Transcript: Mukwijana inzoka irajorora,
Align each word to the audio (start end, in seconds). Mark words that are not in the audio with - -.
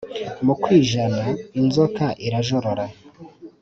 Mukwijana 0.45 1.25
inzoka 1.59 2.05
irajorora, 2.25 2.85